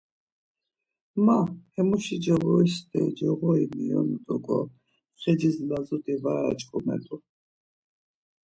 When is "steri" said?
2.75-3.11